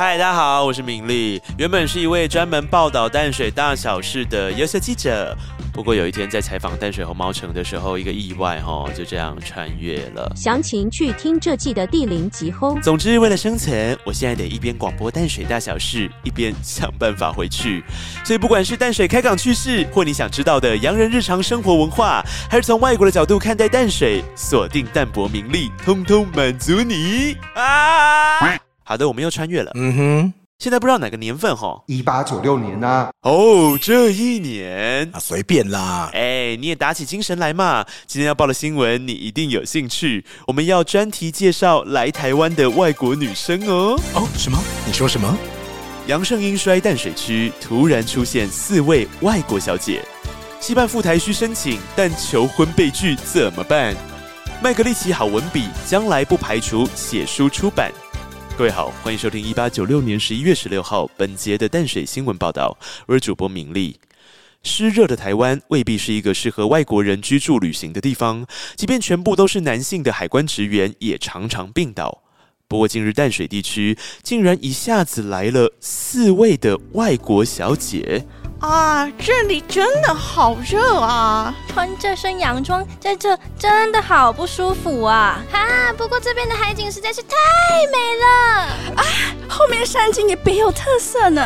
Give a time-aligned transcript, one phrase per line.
[0.00, 1.42] 嗨，大家好，我是明丽。
[1.58, 5.36] 原本是一位专门报道淡水大小事的优秀记者，
[5.74, 10.32] 不过有一天在采访淡水红毛城的时候，一个意外哈，就这样穿越了。
[10.34, 12.80] 详情去听这季的第零集轰。
[12.80, 17.84] 总之，为了生存，我现在得一边广播淡水大小事，一边想办法回去。
[18.24, 28.58] 所以，不管是淡水开港趣事，或你想知道的洋人日常生活文化，还是从外国的角度看待淡水，锁定淡泊名利，通通满足你啊！
[28.90, 29.70] 好的，我们又穿越了。
[29.76, 31.80] 嗯哼，现在不知道哪个年份哈？
[31.86, 33.08] 一八九六年呐。
[33.22, 36.10] 哦，这一年啊，随便啦。
[36.12, 37.86] 哎，你也打起精神来嘛。
[38.08, 40.24] 今天要报的新闻，你一定有兴趣。
[40.44, 43.96] 我们要专题介绍来台湾的外国女生哦。
[44.12, 44.58] 哦，什么？
[44.84, 45.38] 你说什么？
[46.08, 50.02] 杨胜英衰淡水区突然出现四位外国小姐，
[50.58, 53.94] 西办赴台需申请，但求婚被拒怎么办？
[54.60, 57.92] 麦格利奇好文笔，将来不排除写书出版。
[58.60, 62.76] 各位好，欢迎收听一八九六年十一月十六号本节的淡水新闻报道。
[63.06, 63.98] 我是主播明丽。
[64.62, 72.22] 湿热的台湾未必是一个适合外国人居住旅行的地方，即便全部都是男性的海关职员，也常常病倒。
[72.68, 78.26] 不过近日淡水地区竟然一下子来了四位的外国小姐。
[78.60, 81.54] 啊，这里真的好热啊！
[81.68, 85.40] 穿这身洋装在这真的好不舒服啊！
[85.50, 87.36] 哈，不过这边的海景实在是太
[87.90, 88.26] 美了
[88.96, 89.04] 啊！
[89.48, 91.42] 后面山景也别有特色呢。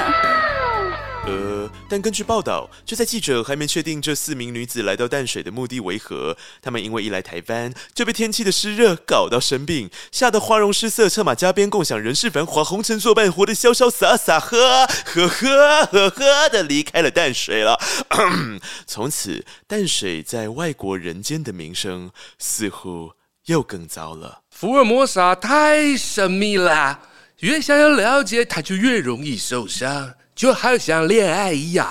[1.27, 17.81] 呃，但根据报道，就在记者还没确定这四名女子来到淡水的目的为何，她们因为一来台湾就被天气的湿热搞到生病，吓得花容失色，策马加鞭，共享人世繁华，红尘作伴，活得潇潇洒洒，呵呵呵呵呵的离开了淡水了。
[18.87, 23.13] 从此，淡水在外国人间的名声似乎
[23.47, 24.43] 又更糟了。
[24.51, 27.01] 福尔摩沙太神秘了，
[27.39, 30.13] 越想要了解，他就越容易受伤。
[30.35, 31.87] 就好像恋爱一样，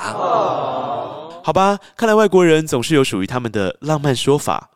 [1.44, 1.79] 好吧？
[1.95, 4.69] 看来外国人总是有属于他们的浪漫说法。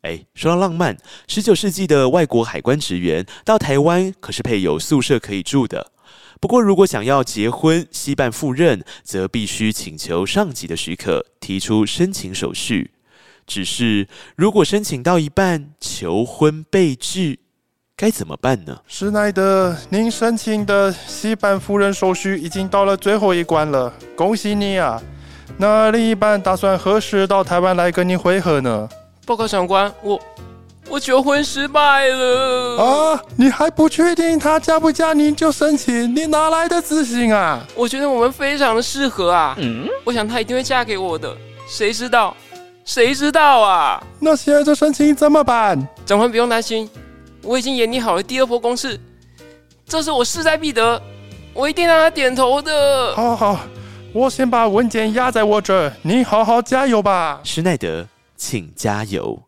[0.00, 0.96] 哎，说到浪漫，
[1.28, 5.92] 十九世纪的外国海关职员到台湾可是配有宿舍可以住的。
[6.40, 12.90] 不过，如果想要结婚、西办赴任，则必须请求上级的许可，提出申请手续。
[13.46, 17.41] 只是，如果申请到一半求婚被拒。
[18.02, 18.76] 该怎么办呢？
[18.88, 25.00] 施耐德，您申请的西办夫人手续已经到了最后一关了，恭喜你啊！
[25.56, 28.88] 那另一半打算何时到台湾来跟您会合呢？
[29.24, 30.20] 报告长官，我
[30.88, 33.22] 我求婚失败了啊！
[33.36, 37.64] 你还不确定他嫁不嫁您就申请，你哪来的自信啊？
[37.76, 39.54] 我觉得我们非常的适合啊！
[39.60, 41.32] 嗯，我想她一定会嫁给我的，
[41.68, 42.36] 谁知道？
[42.84, 44.02] 谁知道啊？
[44.18, 45.78] 那现在这申请怎么办？
[46.04, 46.90] 长官不用担心。
[47.42, 48.98] 我已经演拟好了第二波攻势，
[49.86, 51.00] 这是我势在必得，
[51.52, 53.14] 我一定让他点头的。
[53.14, 53.60] 好好，
[54.12, 59.42] 我先把文件压在我这，你好好加油吧，施耐德，请加油。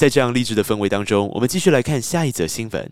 [0.00, 2.90] 在这样励志的氛围当中，我们继续来看下一则新闻。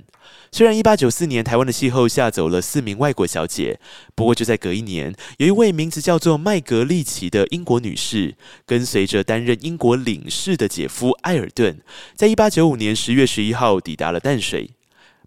[0.53, 3.81] 虽然一八九四年台湾的气候吓走了四名外国小姐，
[4.15, 8.37] 不过就在隔一年，有一位名字叫做麦格利奇的英国女士，
[8.67, 11.81] 跟随着担任英国领事的姐夫埃尔顿，
[12.15, 14.73] 在一八九五年十月十一号抵达了淡水。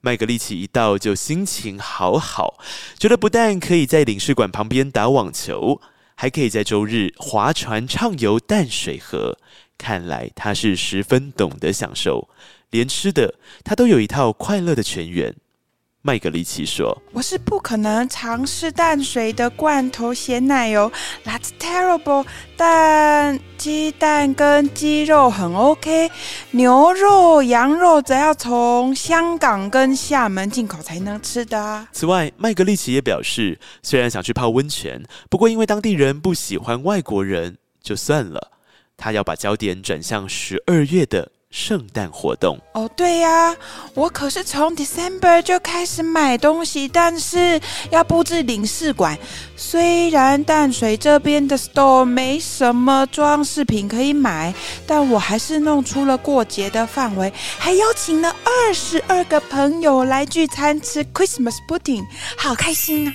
[0.02, 2.59] 麦格利奇一到就心情好好，
[3.00, 5.81] 觉得不但可以在领事馆旁边打网球，
[6.14, 9.40] 还可以在周日划船畅游淡水河。
[9.81, 12.30] 看来他是十分懂得享受。
[12.69, 13.34] 连吃的，
[13.64, 15.36] 他都有一套快乐的全员。
[16.03, 20.91] 麦格利奇说：“我是不可能尝试淡水的罐头咸奶油
[21.24, 22.25] ，That's terrible。
[22.58, 26.09] 但鸡蛋跟鸡肉很 OK，
[26.52, 38.52] 牛肉、羊肉则要从香港跟厦门进口才能吃的。”此外，麦格利奇也表示，虽然想去泡温泉，不过因为当地人不喜欢外国人，就算了。
[39.02, 41.30] 他要把焦点转向十二月的。
[41.54, 43.54] 圣诞活动哦，对呀，
[43.94, 47.59] 我可是从 December 就开始买东西，但是
[47.90, 49.20] 要布置领事馆。
[49.58, 54.53] 虽然淡水这边的 store 没什么装饰品可以买，
[54.88, 62.06] 但我还是弄出了过节的范围，还邀请了二十二个朋友来聚餐吃 Christmas pudding，
[62.38, 63.14] 好开心啊！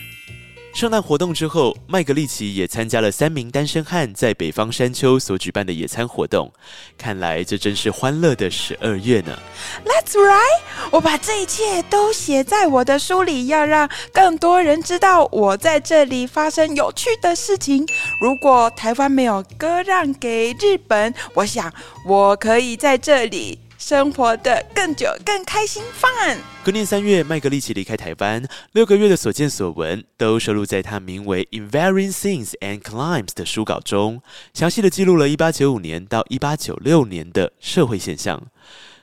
[0.76, 6.52] 圣诞活动之后，麦格利奇也参加了三名单身汉在北方山丘所举办的野餐活动。
[6.98, 9.38] 看来这真是欢乐的十二月呢。
[9.86, 17.86] That's right，我把这一切都写在我的书里，要让更多人知道我在这里发生有趣的事情。
[18.20, 21.72] 如果台湾没有割让给日本，我想
[22.06, 23.58] 我可以在这里。
[23.88, 26.38] 生活的更久、更开心、fun。
[26.64, 34.20] 隔年三月，麦格利奇离开台湾，六个月的所见所闻都收录在他名为《In Varying Things and Climbs》的书稿中，
[34.52, 38.42] 详细的记录了1895年到1896年的社会现象。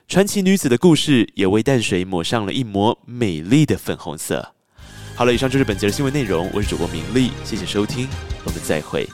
[0.09, 4.53] 传奇女子的故事也为淡水抹上了一抹美丽的粉红色。
[5.15, 8.09] 好了，以上就是本节的新闻内容，我是主播明丽，谢谢收听，
[8.43, 9.07] 我们再会。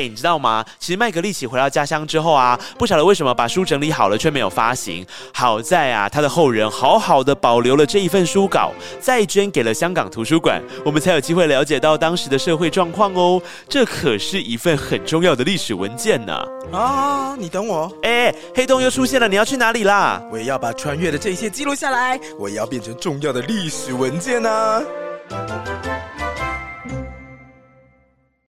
[0.00, 0.64] 哎，你知道吗？
[0.78, 5.06] 其实麦格利奇回到家乡之后啊，不晓得为什么把书整理好了却没有发行。
[5.34, 13.42] 好在啊，他的后人好好的保留了这一份书稿，再捐给了香港图书馆，我们才有机会了解到当时的社会状况哦。
[13.68, 16.42] 这可是一份很重要的历史文件呢。
[16.72, 20.22] 啊，你等我，哎，黑洞又出现了，你要去哪里啦？
[20.32, 24.82] 我也要把穿越的这一切记录下来，我也要变成重要的历史文件呢。